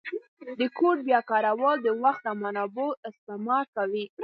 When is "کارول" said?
1.31-1.77